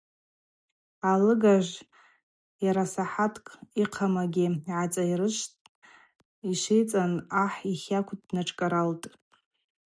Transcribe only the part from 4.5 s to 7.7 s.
гӏацайрышвттӏ, йшвицӏан ахӏ